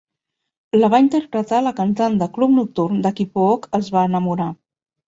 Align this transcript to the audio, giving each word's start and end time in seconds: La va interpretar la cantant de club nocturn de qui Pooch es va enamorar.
La 0.79 0.89
va 0.93 1.01
interpretar 1.03 1.59
la 1.67 1.75
cantant 1.81 2.17
de 2.23 2.31
club 2.39 2.57
nocturn 2.57 3.05
de 3.07 3.17
qui 3.21 3.31
Pooch 3.39 3.71
es 3.83 3.97
va 3.99 4.09
enamorar. 4.13 4.55